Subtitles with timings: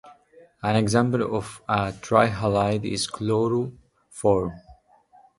[0.63, 4.59] An example of a trihalide is chloroform.